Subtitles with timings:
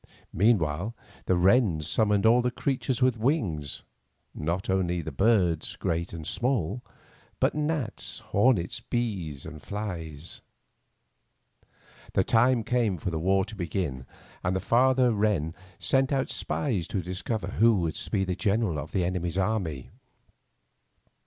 [0.33, 0.95] Mean while,
[1.25, 3.83] the wrens summoned all the creatures with wings—
[4.33, 6.81] not only the birds, great and small,
[7.39, 10.41] but gnats, hornets, bees, and flies.
[12.13, 14.07] The time came for the war to begin,
[14.43, 18.79] and the father wren sent out spies to discover who was to be the general
[18.79, 19.91] of the enemy's army.